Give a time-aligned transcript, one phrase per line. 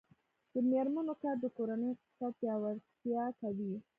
[0.53, 3.73] د میرمنو کار د کورنۍ اقتصاد پیاوړتیا کوي.